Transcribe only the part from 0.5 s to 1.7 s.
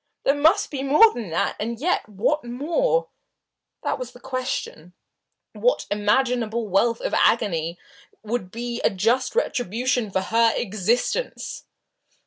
be more than that.